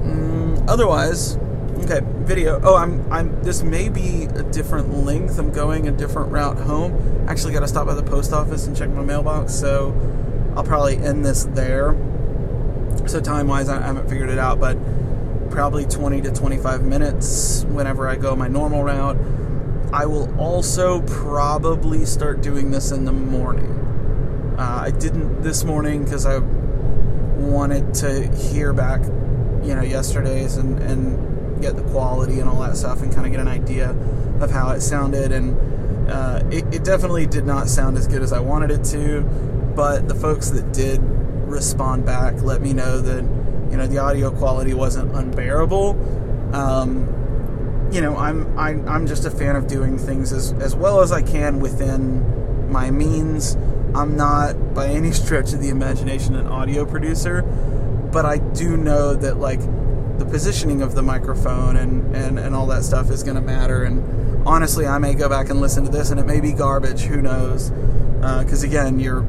Mm, 0.04 0.70
otherwise, 0.70 1.38
okay, 1.84 2.02
video. 2.24 2.62
Oh, 2.64 2.76
I'm 2.76 3.12
I'm. 3.12 3.42
This 3.44 3.64
may 3.64 3.90
be 3.90 4.26
a 4.26 4.44
different 4.44 5.06
length. 5.06 5.40
I'm 5.40 5.52
going 5.52 5.88
a 5.88 5.92
different 5.92 6.32
route 6.32 6.58
home. 6.58 7.26
Actually, 7.28 7.54
got 7.54 7.62
to 7.62 7.68
stop 7.68 7.88
by 7.88 7.96
the 7.96 8.04
post 8.04 8.34
office 8.34 8.68
and 8.68 8.76
check 8.78 8.90
my 8.90 9.02
mailbox. 9.02 9.54
So 9.54 9.92
I'll 10.56 10.64
probably 10.64 10.98
end 10.98 11.26
this 11.26 11.46
there. 11.46 11.96
So 13.08 13.20
time 13.20 13.48
wise, 13.48 13.70
I 13.70 13.82
haven't 13.82 14.10
figured 14.10 14.30
it 14.30 14.38
out, 14.38 14.60
but 14.60 14.78
probably 15.50 15.86
20 15.86 16.22
to 16.22 16.32
25 16.32 16.84
minutes 16.84 17.64
whenever 17.66 18.08
I 18.08 18.16
go 18.16 18.36
my 18.36 18.48
normal 18.48 18.84
route. 18.84 19.18
I 19.92 20.08
will 20.08 20.34
also 20.40 21.02
probably 21.04 22.06
start 22.06 22.42
doing 22.42 22.72
this 22.72 22.92
in 22.92 23.06
the 23.06 23.12
morning. 23.12 24.56
Uh, 24.58 24.82
I 24.86 24.92
didn't 24.92 25.42
this 25.44 25.64
morning 25.64 26.04
because 26.04 26.26
I 26.26 26.40
wanted 26.40 27.94
to 27.96 28.28
hear 28.36 28.74
back, 28.74 29.02
you 29.64 29.76
know, 29.76 29.84
yesterday's 29.84 30.58
and, 30.58 30.80
and 30.80 31.62
get 31.62 31.76
the 31.76 31.84
quality 31.84 32.40
and 32.40 32.50
all 32.50 32.62
that 32.62 32.76
stuff 32.76 33.02
and 33.02 33.14
kind 33.14 33.26
of 33.26 33.32
get 33.32 33.40
an 33.40 33.48
idea 33.48 33.92
of 34.42 34.50
how 34.50 34.70
it 34.72 34.82
sounded. 34.82 35.32
And 35.32 36.10
uh, 36.10 36.44
it, 36.52 36.66
it 36.74 36.84
definitely 36.84 37.26
did 37.26 37.46
not 37.46 37.68
sound 37.68 37.98
as 37.98 38.08
good 38.08 38.22
as 38.22 38.34
I 38.34 38.40
wanted 38.40 38.72
it 38.72 38.84
to, 38.86 39.22
but 39.76 40.08
the 40.08 40.16
folks 40.16 40.50
that 40.52 40.74
did 40.74 41.02
respond 41.02 42.06
back 42.06 42.42
let 42.42 42.62
me 42.62 42.74
know 42.74 43.00
that, 43.00 43.24
you 43.72 43.78
know, 43.78 43.88
the 43.88 43.98
audio 43.98 44.32
quality 44.32 44.74
wasn't 44.74 45.14
unbearable. 45.16 45.92
Um, 46.56 47.10
you 47.92 48.02
know, 48.02 48.18
I'm, 48.18 48.58
I'm 48.58 48.88
I'm 48.88 49.08
just 49.08 49.26
a 49.26 49.30
fan 49.30 49.56
of 49.56 49.68
doing 49.68 49.98
things 49.98 50.34
as, 50.34 50.54
as 50.54 50.76
well 50.76 51.02
as 51.02 51.12
I 51.12 51.22
can 51.22 51.60
within 51.60 52.72
my 52.72 52.90
means. 52.90 53.56
I'm 53.96 54.18
not 54.18 54.74
by 54.74 54.88
any 54.88 55.12
stretch 55.12 55.54
of 55.54 55.62
the 55.62 55.70
imagination 55.70 56.36
an 56.36 56.48
audio 56.48 56.86
producer, 56.86 57.44
but 58.12 58.26
I 58.26 58.40
do 58.40 58.78
know 58.78 59.14
that 59.14 59.38
like 59.38 59.60
the 60.18 60.26
positioning 60.26 60.82
of 60.82 60.96
the 60.96 61.02
microphone 61.02 61.78
and, 61.78 62.16
and, 62.16 62.40
and 62.40 62.56
all 62.56 62.68
that 62.68 62.84
stuff 62.84 63.10
is 63.10 63.24
going 63.24 63.36
to 63.36 63.42
matter. 63.42 63.84
And 63.84 64.48
honestly, 64.48 64.88
I 64.88 64.98
may 64.98 65.14
go 65.14 65.30
back 65.30 65.50
and 65.50 65.60
listen 65.60 65.84
to 65.86 65.92
this, 65.92 66.12
and 66.12 66.20
it 66.20 66.26
may 66.26 66.40
be 66.40 66.52
garbage. 66.54 67.02
Who 67.02 67.22
knows? 67.22 67.70
Because 67.70 68.64
uh, 68.64 68.68
again, 68.68 69.00
you're 69.00 69.22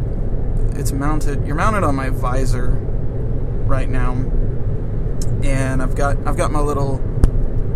it's 0.76 0.92
mounted. 0.92 1.46
You're 1.46 1.56
mounted 1.56 1.84
on 1.84 1.94
my 1.94 2.10
visor 2.10 2.70
right 3.66 3.88
now, 3.88 4.12
and 5.42 5.82
I've 5.82 5.94
got 5.94 6.16
I've 6.26 6.36
got 6.36 6.50
my 6.50 6.60
little 6.60 6.98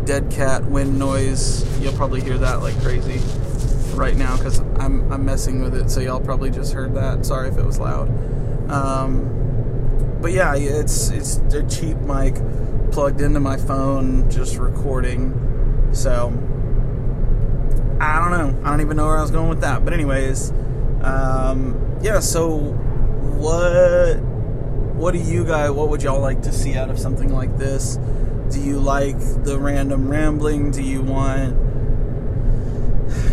dead 0.05 0.31
cat 0.31 0.64
wind 0.64 0.99
noise. 0.99 1.64
You'll 1.81 1.93
probably 1.93 2.21
hear 2.21 2.38
that 2.38 2.62
like 2.62 2.81
crazy 2.81 3.21
right 3.95 4.17
now 4.17 4.37
because 4.37 4.61
I'm, 4.78 5.11
I'm 5.12 5.25
messing 5.25 5.61
with 5.61 5.75
it, 5.75 5.90
so 5.90 6.00
y'all 6.00 6.21
probably 6.21 6.50
just 6.50 6.73
heard 6.73 6.95
that. 6.95 7.26
Sorry 7.26 7.49
if 7.49 7.59
it 7.59 7.64
was 7.64 7.78
loud. 7.78 8.09
Um, 8.71 10.19
but 10.23 10.33
yeah, 10.33 10.55
it's 10.57 11.11
it's 11.11 11.37
a 11.52 11.62
cheap 11.69 11.97
mic 11.99 12.37
plugged 12.90 13.21
into 13.21 13.40
my 13.40 13.57
phone, 13.57 14.31
just 14.31 14.57
recording. 14.57 15.90
So 15.93 16.28
I 18.00 18.19
don't 18.19 18.31
know. 18.31 18.62
I 18.64 18.71
don't 18.71 18.81
even 18.81 18.97
know 18.97 19.07
where 19.07 19.19
I 19.19 19.23
was 19.23 19.31
going 19.31 19.49
with 19.49 19.61
that. 19.61 19.85
But 19.85 19.93
anyways, 19.93 20.50
um, 21.02 21.99
yeah. 22.00 22.21
So 22.21 22.78
what 23.38 24.21
what 24.97 25.12
do 25.12 25.18
you 25.18 25.45
guys? 25.45 25.71
What 25.71 25.88
would 25.90 26.02
y'all 26.02 26.21
like 26.21 26.42
to 26.42 26.52
see 26.52 26.76
out 26.76 26.90
of 26.90 26.99
something 26.99 27.33
like 27.33 27.57
this? 27.57 27.99
Do 28.50 28.61
you 28.61 28.78
like 28.78 29.18
the 29.45 29.59
random 29.59 30.09
rambling? 30.09 30.71
Do 30.71 30.83
you 30.83 31.02
want 31.02 31.68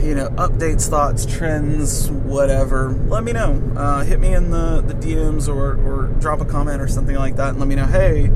you 0.01 0.13
know, 0.15 0.29
updates, 0.29 0.87
thoughts, 0.87 1.25
trends, 1.25 2.09
whatever, 2.11 2.91
let 3.07 3.23
me 3.23 3.33
know. 3.33 3.61
Uh, 3.75 4.03
hit 4.03 4.19
me 4.19 4.33
in 4.33 4.51
the, 4.51 4.81
the 4.81 4.93
DMs 4.93 5.49
or, 5.49 5.75
or 5.85 6.07
drop 6.19 6.41
a 6.41 6.45
comment 6.45 6.81
or 6.81 6.87
something 6.87 7.15
like 7.15 7.35
that 7.35 7.49
and 7.49 7.59
let 7.59 7.67
me 7.67 7.75
know, 7.75 7.85
hey, 7.85 8.31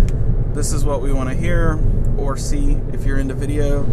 this 0.53 0.73
is 0.73 0.83
what 0.83 1.01
we 1.01 1.13
want 1.13 1.29
to 1.29 1.35
hear 1.35 1.79
or 2.17 2.35
see 2.35 2.77
if 2.91 3.05
you're 3.05 3.19
into 3.19 3.33
video, 3.33 3.83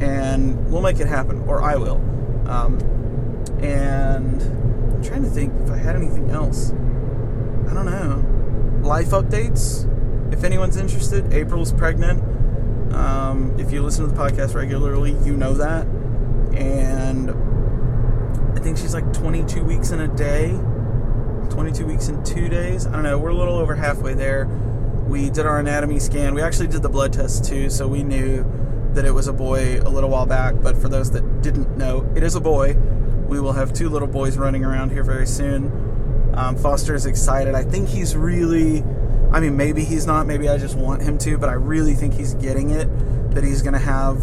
and 0.00 0.70
we'll 0.70 0.82
make 0.82 1.00
it 1.00 1.08
happen, 1.08 1.42
or 1.48 1.62
I 1.62 1.76
will. 1.76 1.96
Um, 2.46 2.78
and 3.60 4.40
I'm 4.42 5.02
trying 5.02 5.22
to 5.22 5.30
think 5.30 5.52
if 5.64 5.70
I 5.70 5.78
had 5.78 5.96
anything 5.96 6.30
else. 6.30 6.72
I 7.72 7.74
don't 7.74 7.86
know. 7.86 8.86
Life 8.86 9.08
updates, 9.08 9.88
if 10.32 10.44
anyone's 10.44 10.76
interested. 10.76 11.32
April's 11.32 11.72
pregnant. 11.72 12.22
Um, 12.94 13.56
if 13.58 13.72
you 13.72 13.82
listen 13.82 14.06
to 14.06 14.14
the 14.14 14.16
podcast 14.16 14.54
regularly, 14.54 15.16
you 15.24 15.36
know 15.36 15.54
that 15.54 15.86
and 16.54 17.30
I 18.56 18.60
think 18.60 18.76
she's 18.76 18.94
like 18.94 19.10
22 19.12 19.64
weeks 19.64 19.90
in 19.90 20.00
a 20.00 20.08
day, 20.08 20.50
22 21.50 21.86
weeks 21.86 22.08
in 22.08 22.22
two 22.24 22.48
days. 22.48 22.86
I 22.86 22.92
don't 22.92 23.02
know. 23.02 23.18
We're 23.18 23.30
a 23.30 23.34
little 23.34 23.56
over 23.56 23.74
halfway 23.74 24.14
there. 24.14 24.46
We 25.06 25.30
did 25.30 25.46
our 25.46 25.58
anatomy 25.58 25.98
scan. 25.98 26.34
We 26.34 26.42
actually 26.42 26.68
did 26.68 26.82
the 26.82 26.88
blood 26.88 27.12
test 27.12 27.44
too, 27.44 27.70
so 27.70 27.88
we 27.88 28.02
knew 28.02 28.44
that 28.92 29.04
it 29.04 29.12
was 29.12 29.26
a 29.26 29.32
boy 29.32 29.80
a 29.80 29.88
little 29.88 30.10
while 30.10 30.26
back. 30.26 30.56
But 30.60 30.76
for 30.76 30.88
those 30.88 31.10
that 31.12 31.42
didn't 31.42 31.76
know, 31.76 32.10
it 32.14 32.22
is 32.22 32.34
a 32.34 32.40
boy. 32.40 32.74
We 33.26 33.40
will 33.40 33.52
have 33.52 33.72
two 33.72 33.88
little 33.88 34.08
boys 34.08 34.36
running 34.36 34.64
around 34.64 34.90
here 34.90 35.02
very 35.02 35.26
soon. 35.26 35.91
Um, 36.34 36.56
Foster 36.56 36.94
is 36.94 37.06
excited. 37.06 37.54
I 37.54 37.62
think 37.62 37.88
he's 37.88 38.16
really. 38.16 38.82
I 39.32 39.40
mean, 39.40 39.56
maybe 39.56 39.84
he's 39.84 40.06
not. 40.06 40.26
Maybe 40.26 40.48
I 40.48 40.58
just 40.58 40.76
want 40.76 41.02
him 41.02 41.18
to, 41.18 41.38
but 41.38 41.48
I 41.48 41.54
really 41.54 41.94
think 41.94 42.14
he's 42.14 42.34
getting 42.34 42.70
it. 42.70 42.88
That 43.34 43.44
he's 43.44 43.62
going 43.62 43.72
to 43.72 43.78
have 43.78 44.22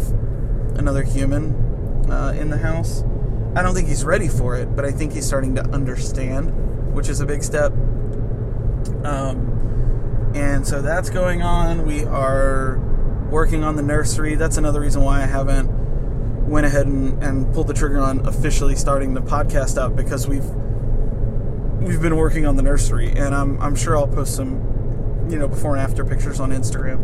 another 0.78 1.02
human 1.02 2.10
uh, 2.10 2.34
in 2.38 2.50
the 2.50 2.58
house. 2.58 3.02
I 3.56 3.62
don't 3.62 3.74
think 3.74 3.88
he's 3.88 4.04
ready 4.04 4.28
for 4.28 4.56
it, 4.56 4.76
but 4.76 4.84
I 4.84 4.92
think 4.92 5.12
he's 5.12 5.26
starting 5.26 5.56
to 5.56 5.62
understand, 5.70 6.94
which 6.94 7.08
is 7.08 7.20
a 7.20 7.26
big 7.26 7.42
step. 7.42 7.72
Um, 9.04 10.32
and 10.34 10.66
so 10.66 10.80
that's 10.80 11.10
going 11.10 11.42
on. 11.42 11.84
We 11.84 12.04
are 12.04 12.78
working 13.30 13.64
on 13.64 13.74
the 13.76 13.82
nursery. 13.82 14.36
That's 14.36 14.56
another 14.56 14.80
reason 14.80 15.02
why 15.02 15.22
I 15.22 15.26
haven't 15.26 15.68
went 16.48 16.66
ahead 16.66 16.86
and, 16.86 17.22
and 17.22 17.52
pulled 17.54 17.66
the 17.66 17.74
trigger 17.74 17.98
on 17.98 18.26
officially 18.26 18.76
starting 18.76 19.14
the 19.14 19.22
podcast 19.22 19.78
up 19.78 19.96
because 19.96 20.28
we've 20.28 20.44
we've 21.80 22.02
been 22.02 22.16
working 22.16 22.46
on 22.46 22.56
the 22.56 22.62
nursery, 22.62 23.10
and 23.10 23.34
I'm 23.34 23.60
I'm 23.60 23.74
sure 23.74 23.96
I'll 23.96 24.06
post 24.06 24.36
some 24.36 25.26
you 25.30 25.38
know 25.38 25.48
before 25.48 25.76
and 25.76 25.82
after 25.82 26.04
pictures 26.04 26.40
on 26.40 26.50
Instagram 26.50 26.98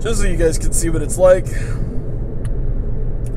just 0.00 0.20
so 0.20 0.26
you 0.26 0.36
guys 0.36 0.58
can 0.58 0.72
see 0.72 0.88
what 0.88 1.02
it's 1.02 1.18
like 1.18 1.46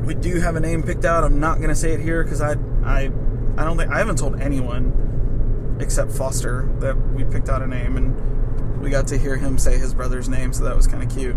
we 0.04 0.14
do 0.14 0.40
have 0.40 0.56
a 0.56 0.60
name 0.60 0.82
picked 0.82 1.04
out. 1.04 1.24
I'm 1.24 1.40
not 1.40 1.60
gonna 1.60 1.74
say 1.74 1.92
it 1.92 2.00
here 2.00 2.22
because 2.22 2.40
I 2.40 2.52
I 2.84 3.10
I 3.56 3.64
don't 3.64 3.76
think 3.76 3.90
I 3.90 3.98
haven't 3.98 4.18
told 4.18 4.40
anyone 4.40 5.78
except 5.80 6.12
Foster 6.12 6.68
that 6.80 6.96
we 7.12 7.24
picked 7.24 7.48
out 7.48 7.62
a 7.62 7.66
name, 7.66 7.96
and 7.96 8.80
we 8.80 8.90
got 8.90 9.06
to 9.08 9.18
hear 9.18 9.36
him 9.36 9.58
say 9.58 9.78
his 9.78 9.94
brother's 9.94 10.28
name, 10.28 10.52
so 10.52 10.64
that 10.64 10.76
was 10.76 10.86
kind 10.86 11.02
of 11.02 11.10
cute. 11.10 11.36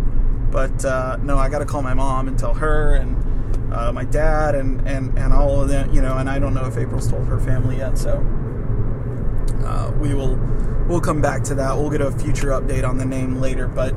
But 0.52 0.84
uh, 0.86 1.18
no, 1.18 1.38
I 1.38 1.50
got 1.50 1.60
to 1.60 1.66
call 1.66 1.82
my 1.82 1.94
mom 1.94 2.28
and 2.28 2.38
tell 2.38 2.54
her 2.54 2.96
and 2.96 3.74
uh, 3.74 3.92
my 3.92 4.06
dad 4.06 4.56
and 4.56 4.88
and 4.88 5.18
and 5.18 5.34
all 5.34 5.62
of 5.62 5.70
them, 5.70 5.94
you 5.94 6.02
know. 6.02 6.18
And 6.18 6.30
I 6.30 6.40
don't 6.40 6.54
know 6.54 6.66
if 6.66 6.78
April's 6.78 7.10
told 7.10 7.28
her 7.28 7.40
family 7.40 7.78
yet, 7.78 7.98
so 7.98 8.20
uh, 9.66 9.92
we 10.00 10.14
will 10.14 10.36
we'll 10.88 11.02
come 11.02 11.22
back 11.22 11.44
to 11.46 11.56
that. 11.56 11.76
We'll 11.76 11.90
get 11.90 12.02
a 12.02 12.12
future 12.12 12.50
update 12.50 12.88
on 12.88 12.98
the 12.98 13.06
name 13.06 13.40
later, 13.42 13.68
but 13.68 13.94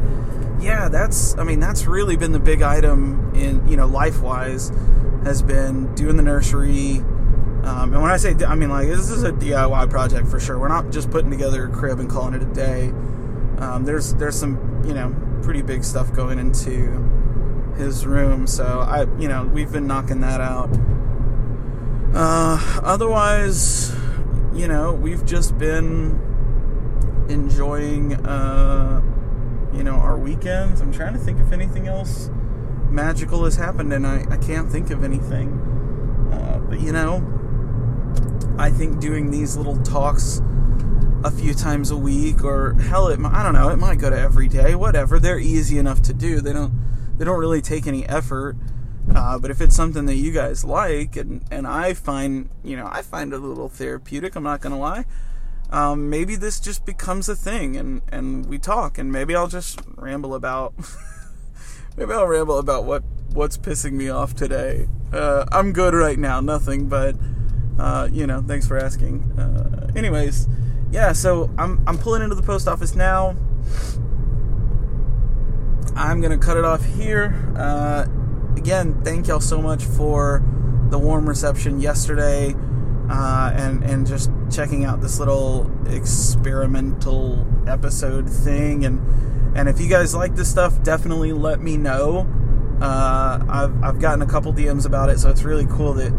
yeah, 0.60 0.88
that's 0.88 1.36
I 1.38 1.44
mean 1.44 1.60
that's 1.60 1.86
really 1.86 2.16
been 2.16 2.32
the 2.32 2.40
big 2.40 2.62
item 2.62 3.32
in 3.34 3.66
you 3.68 3.76
know 3.76 3.86
life 3.86 4.20
wise 4.20 4.72
has 5.24 5.42
been 5.42 5.94
doing 5.94 6.16
the 6.16 6.22
nursery. 6.22 6.98
Um, 7.64 7.92
and 7.92 8.02
when 8.02 8.10
I 8.10 8.16
say 8.16 8.34
I 8.46 8.54
mean 8.54 8.70
like 8.70 8.88
this 8.88 9.10
is 9.10 9.22
a 9.22 9.32
DIY 9.32 9.90
project 9.90 10.28
for 10.28 10.40
sure. 10.40 10.58
We're 10.58 10.68
not 10.68 10.90
just 10.90 11.10
putting 11.10 11.30
together 11.30 11.66
a 11.66 11.68
crib 11.70 12.00
and 12.00 12.08
calling 12.08 12.34
it 12.34 12.42
a 12.42 12.46
day. 12.46 12.88
Um, 13.58 13.84
there's 13.84 14.14
there's 14.14 14.38
some 14.38 14.82
you 14.86 14.94
know 14.94 15.14
pretty 15.42 15.62
big 15.62 15.84
stuff 15.84 16.12
going 16.12 16.38
into 16.38 17.04
his 17.76 18.06
room, 18.06 18.46
so 18.46 18.80
I 18.80 19.02
you 19.20 19.28
know 19.28 19.44
we've 19.44 19.72
been 19.72 19.86
knocking 19.86 20.20
that 20.22 20.40
out. 20.40 20.70
Uh, 22.14 22.80
otherwise, 22.82 23.94
you 24.58 24.68
know 24.68 24.92
we've 24.92 25.24
just 25.24 25.56
been 25.58 26.18
enjoying. 27.28 28.14
Uh, 28.26 29.02
you 29.72 29.84
know, 29.84 29.94
our 29.94 30.18
weekends. 30.18 30.80
I'm 30.80 30.92
trying 30.92 31.12
to 31.12 31.18
think 31.18 31.38
if 31.40 31.52
anything 31.52 31.86
else 31.86 32.30
magical 32.90 33.44
has 33.44 33.54
happened, 33.54 33.92
and 33.92 34.06
I, 34.06 34.24
I 34.30 34.36
can't 34.36 34.70
think 34.70 34.90
of 34.90 35.04
anything. 35.04 35.52
Uh, 36.32 36.58
but, 36.58 36.80
you 36.80 36.90
know, 36.92 37.22
I 38.58 38.70
think 38.70 38.98
doing 38.98 39.30
these 39.30 39.56
little 39.56 39.76
talks 39.82 40.40
a 41.24 41.30
few 41.30 41.54
times 41.54 41.90
a 41.90 41.96
week, 41.96 42.42
or 42.42 42.74
hell, 42.74 43.08
it, 43.08 43.20
I 43.22 43.42
don't 43.42 43.54
know, 43.54 43.68
it 43.68 43.76
might 43.76 43.98
go 43.98 44.10
to 44.10 44.18
every 44.18 44.48
day, 44.48 44.74
whatever. 44.74 45.18
They're 45.18 45.38
easy 45.38 45.78
enough 45.78 46.02
to 46.02 46.14
do. 46.14 46.40
They 46.40 46.52
don't, 46.52 46.72
they 47.18 47.24
don't 47.24 47.38
really 47.38 47.60
take 47.60 47.86
any 47.86 48.06
effort. 48.06 48.56
Uh, 49.14 49.38
but 49.38 49.50
if 49.50 49.60
it's 49.60 49.74
something 49.74 50.06
that 50.06 50.16
you 50.16 50.32
guys 50.32 50.64
like, 50.64 51.16
and, 51.16 51.42
and 51.50 51.66
I 51.66 51.94
find, 51.94 52.48
you 52.62 52.76
know, 52.76 52.88
I 52.90 53.02
find 53.02 53.32
it 53.32 53.36
a 53.36 53.42
little 53.42 53.68
therapeutic, 53.68 54.36
I'm 54.36 54.42
not 54.42 54.60
going 54.60 54.74
to 54.74 54.78
lie 54.78 55.04
um, 55.70 56.08
maybe 56.08 56.36
this 56.36 56.60
just 56.60 56.86
becomes 56.86 57.28
a 57.28 57.36
thing 57.36 57.76
and, 57.76 58.02
and 58.08 58.46
we 58.46 58.58
talk 58.58 58.98
and 58.98 59.12
maybe 59.12 59.34
I'll 59.34 59.48
just 59.48 59.80
ramble 59.96 60.34
about 60.34 60.72
maybe 61.96 62.12
I'll 62.12 62.26
ramble 62.26 62.58
about 62.58 62.84
what 62.84 63.02
what's 63.34 63.58
pissing 63.58 63.92
me 63.92 64.08
off 64.08 64.34
today. 64.34 64.88
Uh, 65.12 65.44
I'm 65.52 65.72
good 65.72 65.94
right 65.94 66.18
now, 66.18 66.40
nothing, 66.40 66.88
but 66.88 67.16
uh, 67.78 68.08
you 68.10 68.26
know, 68.26 68.42
thanks 68.46 68.66
for 68.66 68.78
asking. 68.78 69.20
Uh, 69.38 69.92
anyways, 69.94 70.48
yeah, 70.90 71.12
so 71.12 71.50
I'm 71.58 71.82
I'm 71.86 71.98
pulling 71.98 72.22
into 72.22 72.34
the 72.34 72.42
post 72.42 72.66
office 72.66 72.94
now. 72.94 73.36
I'm 75.94 76.20
gonna 76.20 76.38
cut 76.38 76.56
it 76.56 76.64
off 76.64 76.84
here. 76.84 77.34
Again, 78.58 79.00
thank 79.04 79.28
y'all 79.28 79.38
so 79.38 79.62
much 79.62 79.84
for 79.84 80.42
the 80.90 80.98
warm 80.98 81.28
reception 81.28 81.78
yesterday, 81.78 82.56
uh, 83.08 83.52
and 83.54 83.84
and 83.84 84.04
just 84.04 84.32
checking 84.50 84.84
out 84.84 85.00
this 85.00 85.20
little 85.20 85.70
experimental 85.86 87.46
episode 87.68 88.28
thing. 88.28 88.84
And 88.84 89.56
and 89.56 89.68
if 89.68 89.80
you 89.80 89.88
guys 89.88 90.12
like 90.12 90.34
this 90.34 90.50
stuff, 90.50 90.82
definitely 90.82 91.32
let 91.32 91.60
me 91.60 91.76
know. 91.76 92.26
Uh, 92.82 93.44
I've 93.48 93.84
I've 93.84 94.00
gotten 94.00 94.22
a 94.22 94.26
couple 94.26 94.52
DMs 94.52 94.86
about 94.86 95.08
it, 95.08 95.20
so 95.20 95.30
it's 95.30 95.44
really 95.44 95.66
cool 95.66 95.94
that 95.94 96.10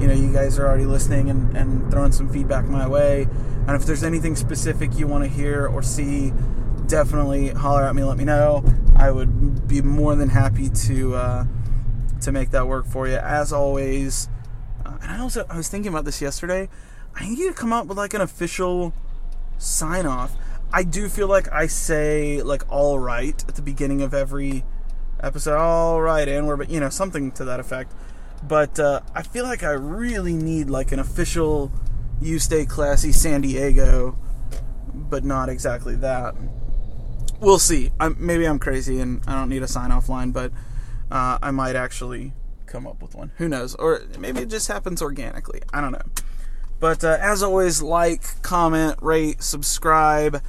you 0.00 0.06
know 0.06 0.14
you 0.14 0.32
guys 0.32 0.60
are 0.60 0.68
already 0.68 0.86
listening 0.86 1.28
and, 1.28 1.56
and 1.56 1.90
throwing 1.90 2.12
some 2.12 2.28
feedback 2.28 2.66
my 2.66 2.86
way. 2.86 3.26
And 3.66 3.70
if 3.70 3.84
there's 3.84 4.04
anything 4.04 4.36
specific 4.36 4.96
you 4.96 5.08
want 5.08 5.24
to 5.24 5.28
hear 5.28 5.66
or 5.66 5.82
see, 5.82 6.32
definitely 6.86 7.48
holler 7.48 7.82
at 7.82 7.96
me. 7.96 8.04
Let 8.04 8.16
me 8.16 8.24
know. 8.24 8.64
I 8.94 9.10
would 9.10 9.66
be 9.66 9.82
more 9.82 10.14
than 10.14 10.28
happy 10.28 10.68
to 10.86 11.14
uh, 11.16 11.44
to 12.22 12.32
make 12.32 12.50
that 12.50 12.66
work 12.66 12.86
for 12.86 13.08
you. 13.08 13.16
As 13.16 13.52
always, 13.52 14.28
uh, 14.84 14.96
and 15.02 15.12
I 15.12 15.18
also 15.18 15.44
I 15.48 15.56
was 15.56 15.68
thinking 15.68 15.90
about 15.90 16.04
this 16.04 16.20
yesterday. 16.20 16.68
I 17.14 17.28
need 17.28 17.48
to 17.48 17.52
come 17.52 17.72
up 17.72 17.86
with 17.86 17.98
like 17.98 18.14
an 18.14 18.20
official 18.20 18.94
sign 19.58 20.06
off. 20.06 20.36
I 20.72 20.84
do 20.84 21.08
feel 21.08 21.26
like 21.26 21.50
I 21.52 21.66
say 21.66 22.42
like 22.42 22.62
all 22.70 22.98
right 22.98 23.44
at 23.48 23.56
the 23.56 23.62
beginning 23.62 24.02
of 24.02 24.14
every 24.14 24.64
episode. 25.20 25.58
All 25.58 26.00
right, 26.00 26.28
and 26.28 26.46
we're 26.46 26.56
but 26.56 26.70
you 26.70 26.80
know 26.80 26.90
something 26.90 27.32
to 27.32 27.44
that 27.44 27.60
effect. 27.60 27.92
But 28.42 28.78
uh, 28.78 29.00
I 29.14 29.22
feel 29.22 29.44
like 29.44 29.62
I 29.62 29.72
really 29.72 30.34
need 30.34 30.70
like 30.70 30.92
an 30.92 30.98
official 30.98 31.72
"You 32.20 32.38
Stay 32.38 32.64
Classy 32.64 33.12
San 33.12 33.40
Diego," 33.42 34.18
but 34.94 35.24
not 35.24 35.48
exactly 35.48 35.96
that. 35.96 36.34
We'll 37.40 37.58
see. 37.58 37.90
I'm, 37.98 38.16
maybe 38.18 38.46
I'm 38.46 38.58
crazy 38.58 39.00
and 39.00 39.22
I 39.26 39.32
don't 39.32 39.48
need 39.48 39.62
a 39.62 39.68
sign 39.68 39.90
off 39.90 40.10
line, 40.10 40.30
but 40.30 40.52
uh, 41.10 41.38
I 41.42 41.50
might 41.50 41.76
actually 41.76 42.32
come 42.66 42.86
up 42.86 43.02
with 43.02 43.14
one. 43.14 43.32
Who 43.38 43.48
knows? 43.48 43.74
Or 43.74 44.02
maybe 44.18 44.40
it 44.40 44.48
just 44.50 44.68
happens 44.68 45.02
organically. 45.02 45.60
I 45.72 45.80
don't 45.80 45.92
know. 45.92 46.02
But 46.78 47.04
uh, 47.04 47.18
as 47.20 47.42
always, 47.42 47.82
like, 47.82 48.40
comment, 48.42 48.96
rate, 49.02 49.42
subscribe, 49.42 50.42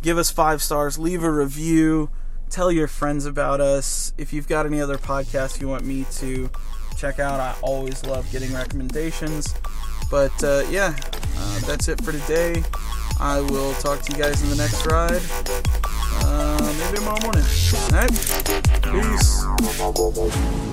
give 0.00 0.16
us 0.16 0.30
five 0.30 0.62
stars, 0.62 0.98
leave 0.98 1.24
a 1.24 1.30
review, 1.30 2.10
tell 2.50 2.70
your 2.70 2.86
friends 2.86 3.26
about 3.26 3.60
us. 3.60 4.12
If 4.16 4.32
you've 4.32 4.46
got 4.46 4.66
any 4.66 4.80
other 4.80 4.98
podcasts 4.98 5.60
you 5.60 5.66
want 5.66 5.84
me 5.84 6.06
to 6.12 6.50
check 6.96 7.18
out, 7.18 7.40
I 7.40 7.56
always 7.62 8.04
love 8.04 8.30
getting 8.30 8.52
recommendations. 8.52 9.54
But 10.10 10.44
uh, 10.44 10.64
yeah, 10.70 10.94
uh, 11.36 11.60
that's 11.60 11.88
it 11.88 12.04
for 12.04 12.12
today. 12.12 12.62
I 13.18 13.40
will 13.40 13.72
talk 13.74 14.02
to 14.02 14.12
you 14.12 14.18
guys 14.18 14.42
in 14.42 14.50
the 14.50 14.56
next 14.56 14.86
ride. 14.86 15.22
Uh, 16.34 16.74
maybe 16.78 16.96
tomorrow 16.96 17.20
morning. 17.20 17.44
Alright? 17.92 18.10
Peace. 18.82 20.71